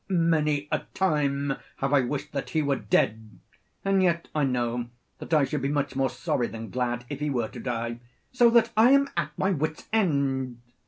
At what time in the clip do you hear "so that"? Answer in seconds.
8.31-8.71